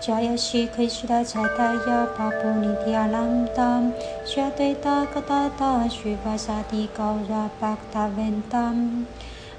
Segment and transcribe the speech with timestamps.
[0.00, 3.82] 加油西可以去到菜单要布里迪阿兰达
[4.24, 8.72] 雪对大哥大大雪巴沙地高热巴达文达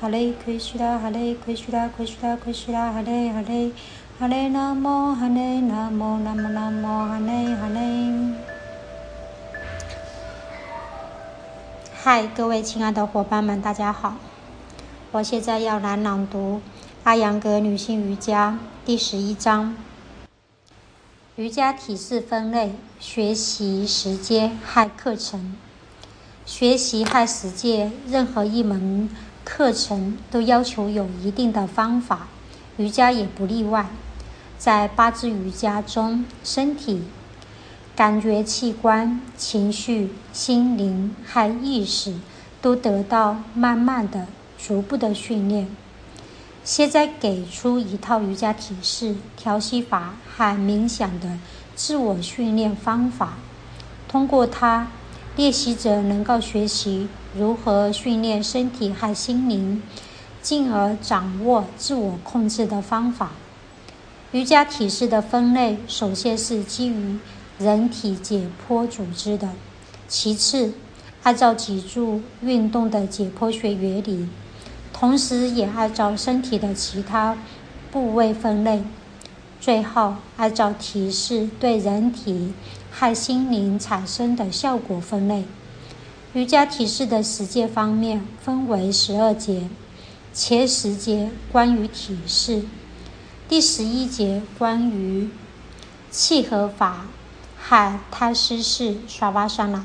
[0.00, 3.72] 哈雷克西大哈雷克西大克西大克西大哈雷哈雷
[4.20, 7.80] 哈雷那么哈雷那么那么那么哈雷哈雷
[12.00, 14.14] 嗨各位亲爱的伙伴们大家好
[15.10, 16.62] 我现在要来朗读
[17.02, 19.74] 阿扬格女性瑜伽第十一章
[21.36, 25.56] 瑜伽体式分类、学习时间和课程。
[26.44, 29.08] 学习和实践任何一门
[29.44, 32.26] 课程都要求有一定的方法，
[32.76, 33.86] 瑜伽也不例外。
[34.58, 37.04] 在八支瑜伽中，身体。
[37.94, 42.14] 感觉器官、情绪、心灵和意识
[42.60, 44.26] 都得到慢慢的、
[44.58, 45.68] 逐步的训练。
[46.62, 51.38] 现在给出一套瑜伽体式、调息法和冥想的
[51.74, 53.34] 自我训练方法。
[54.08, 54.88] 通过它，
[55.36, 59.82] 练习者能够学习如何训练身体和心灵，
[60.42, 63.32] 进而掌握自我控制的方法。
[64.32, 67.18] 瑜伽体式的分类，首先是基于。
[67.58, 69.50] 人体解剖组织的，
[70.08, 70.72] 其次
[71.22, 74.26] 按照脊柱运动的解剖学原理，
[75.00, 77.34] 同时也按照身体的其他
[77.90, 78.82] 部位分类，
[79.58, 82.52] 最后按照提示对人体
[82.92, 85.46] 和心灵产生的效果分类。
[86.34, 89.70] 瑜伽体式的实践方面分为十二节，
[90.34, 92.64] 前十节关于体式，
[93.48, 95.30] 第十一节关于
[96.10, 97.06] 契合法。
[97.62, 99.84] 和胎师式刷瓦沙那，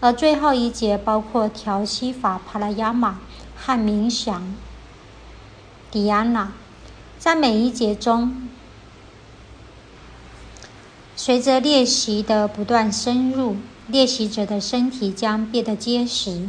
[0.00, 3.20] 而最后一节包括调息法帕拉雅玛
[3.62, 4.54] 和冥想
[5.90, 6.52] 迪安娜。
[7.18, 8.48] 在每一节中，
[11.14, 13.56] 随着练习的不断深入，
[13.86, 16.48] 练习者的身体将变得结实，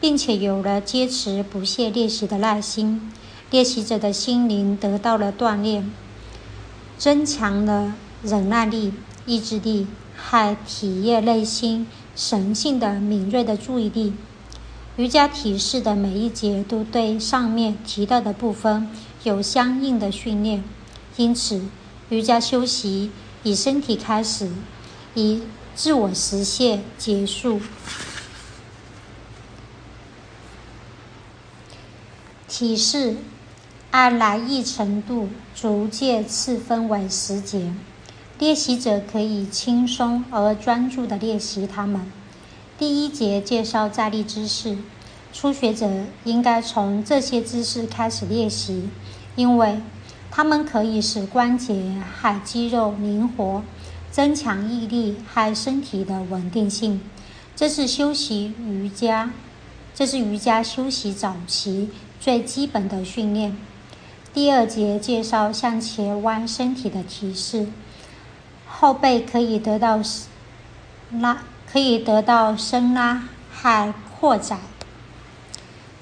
[0.00, 3.12] 并且有了坚持不懈练习的耐心。
[3.50, 5.92] 练习者的心灵得到了锻炼，
[6.96, 8.94] 增强了忍耐力、
[9.26, 9.88] 意志力。
[10.24, 14.12] 和体验内心神性的敏锐的注意力。
[14.96, 18.90] 瑜伽体式的每一节都对上面提到的部分
[19.24, 20.62] 有相应的训练，
[21.16, 21.62] 因此
[22.10, 23.10] 瑜伽修习
[23.42, 24.50] 以身体开始，
[25.14, 25.42] 以
[25.74, 27.60] 自我实现结束。
[32.46, 33.16] 体式
[33.92, 37.72] 按难易程度逐渐次分为十节。
[38.38, 42.10] 练习者可以轻松而专注地练习它们。
[42.82, 44.76] 第一节介绍站立姿势，
[45.32, 45.88] 初学者
[46.24, 48.88] 应该从这些姿势开始练习，
[49.36, 49.80] 因为
[50.32, 53.62] 它们可以使关节和肌肉灵活，
[54.10, 57.00] 增强毅力和身体的稳定性。
[57.54, 59.30] 这是修习瑜伽，
[59.94, 61.88] 这是瑜伽休息早期
[62.18, 63.56] 最基本的训练。
[64.34, 67.68] 第二节介绍向前弯身体的提示。
[68.66, 70.00] 后背可以得到
[71.12, 74.60] 拉，可以得到伸拉和扩展。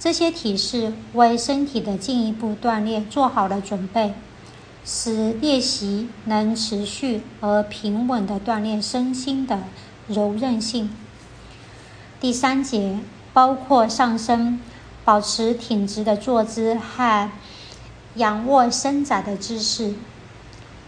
[0.01, 4.15] 这些体式为身体的进一步锻炼做好了准备，
[4.85, 9.61] 使练习能持续而平稳地锻炼身心的
[10.09, 10.91] 柔韧性。
[12.19, 12.99] 第三节
[13.33, 14.59] 包括上身
[15.05, 17.31] 保持挺直的坐姿和
[18.17, 19.95] 仰卧伸展的姿势。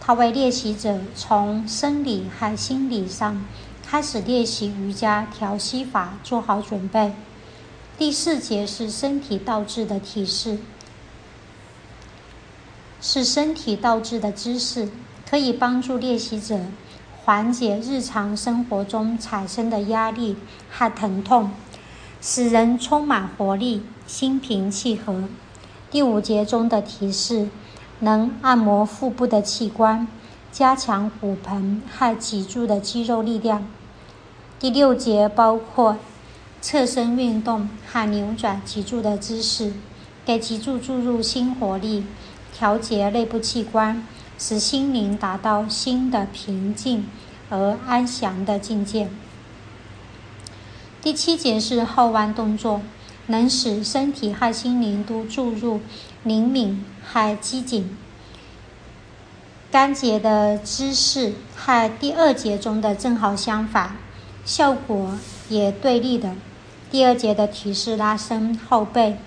[0.01, 3.45] 它为练习者从生理和心理上
[3.93, 7.13] 开始练习瑜伽调息法做好准备。
[7.95, 10.57] 第四节是身体倒置的体式，
[12.99, 14.89] 是身体倒置的姿势，
[15.29, 16.61] 可以帮助练习者
[17.23, 20.37] 缓解日常生活中产生的压力
[20.71, 21.51] 和疼痛，
[22.19, 25.29] 使人充满活力、心平气和。
[25.91, 27.49] 第五节中的提示。
[27.99, 30.07] 能按摩腹部的器官，
[30.51, 33.65] 加强骨盆和脊柱的肌肉力量。
[34.63, 35.97] 第六节包括
[36.61, 39.73] 侧身运动和扭转脊柱的姿势，
[40.25, 42.05] 给脊柱注入新活力，
[42.53, 44.07] 调节内部器官，
[44.39, 47.05] 使心灵达到新的平静
[47.49, 49.09] 而安详的境界。
[51.01, 52.79] 第七节是后弯动作，
[53.27, 55.81] 能使身体和心灵都注入
[56.23, 57.97] 灵敏和机警。
[59.69, 63.97] 干节的姿势和第二节中的正好相反，
[64.45, 65.17] 效果
[65.49, 66.35] 也对立的。
[66.91, 69.17] 第二节的提示拉伸后背，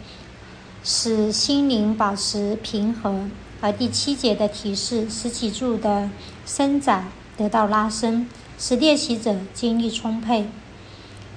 [0.84, 3.28] 使心灵保持平和；
[3.60, 6.10] 而第七节的提示使脊柱的
[6.44, 8.28] 伸展得到拉伸，
[8.58, 10.48] 使练习者精力充沛。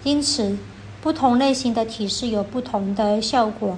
[0.03, 0.57] 因此，
[1.01, 3.77] 不同类型的体式有不同的效果，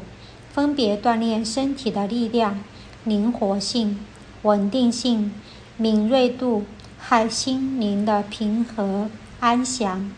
[0.53, 2.59] 分别锻炼身体的力量、
[3.03, 3.99] 灵活性。
[4.43, 5.31] 稳定性、
[5.77, 6.65] 敏锐度
[6.97, 9.07] 和心灵的平和
[9.41, 10.11] 安详。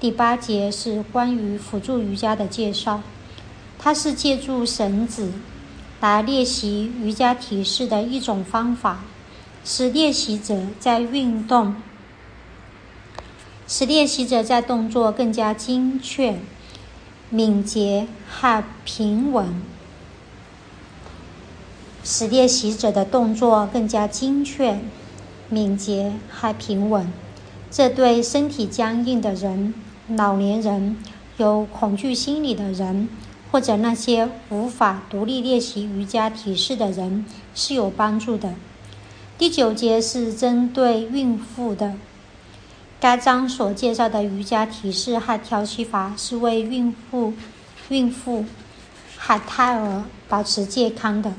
[0.00, 3.02] 第八节是关于辅助瑜伽的介绍，
[3.78, 5.34] 它是借助绳子
[6.00, 9.04] 来练习瑜伽体式的一种方法，
[9.62, 11.76] 使练习者在运动，
[13.68, 16.38] 使练习者在动作更加精确、
[17.28, 19.60] 敏捷和平稳。
[22.02, 24.80] 使练习者的动作更加精确、
[25.50, 27.12] 敏捷还平稳。
[27.70, 29.72] 这对身体僵硬的人、
[30.08, 30.96] 老年人、
[31.36, 33.08] 有恐惧心理的人，
[33.52, 37.24] 或者那些无法独立练习瑜伽体式的人
[37.54, 38.54] 是有帮助的。
[39.38, 41.94] 第九节是针对孕妇的。
[42.98, 47.32] 该章所介绍的瑜伽体式和调息法是为孕妇、
[47.88, 48.44] 孕妇
[49.16, 51.32] 和胎儿保持健康的。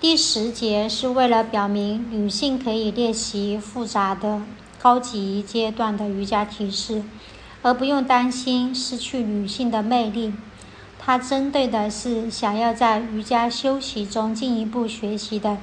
[0.00, 4.42] 第十节是为了表明女性可以练习复杂的
[4.80, 7.02] 高级阶段的瑜伽体式，
[7.62, 10.32] 而不用担心失去女性的魅力。
[11.00, 15.58] 它针对的是想要在瑜伽修习中进一步学习的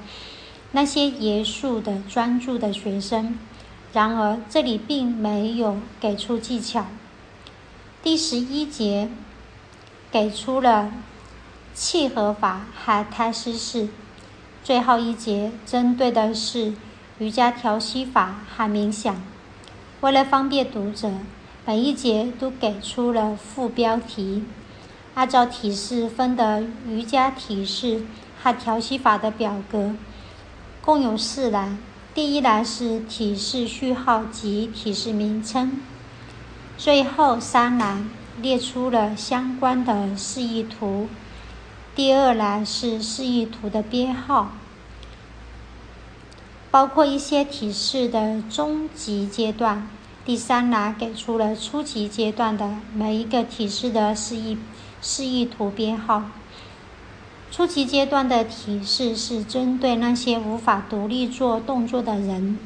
[0.74, 3.40] 那些严肃的、专注的学生。
[3.94, 6.88] 然而，这里并没有给出技巧。
[8.04, 9.10] 第十一节
[10.12, 10.92] 给出了
[11.74, 13.88] 契合法和胎师式。
[14.66, 16.74] 最后一节针对的是
[17.20, 19.16] 瑜伽调息法和冥想。
[20.02, 21.12] 为了方便读者，
[21.68, 24.44] 每一节都给出了副标题。
[25.14, 28.08] 按照体式分的瑜伽体式
[28.42, 29.94] 和调息法的表格，
[30.82, 31.78] 共有四栏。
[32.16, 35.80] 第一栏是体式序号及体式名称。
[36.76, 38.10] 最后三栏
[38.42, 41.08] 列出了相关的示意图。
[41.96, 44.52] 第二栏是示意图的编号，
[46.70, 49.88] 包括一些体式的中级阶段。
[50.26, 54.58] 第三栏给出了初级阶段的每一个体式的示意
[55.02, 56.26] 示意图编号。
[57.50, 62.60] 初级阶段的体式是针对那些无法独立做动作的人，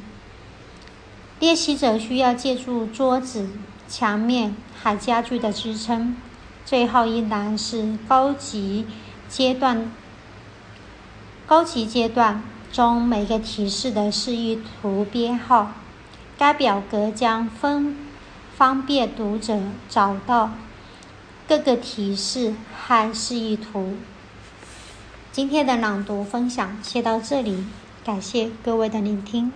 [1.38, 3.48] 练习者需要借助桌子、
[3.86, 6.16] 墙面和家具的支撑。
[6.66, 8.86] 最后一栏是高级。
[9.30, 9.92] 阶段，
[11.46, 12.42] 高级阶段
[12.72, 15.70] 中每个提示的示意图编号，
[16.36, 17.96] 该表格将分
[18.56, 20.50] 方便读者找到
[21.46, 23.94] 各个提示和示意图。
[25.30, 27.64] 今天的朗读分享先到这里，
[28.04, 29.52] 感谢各位的聆听。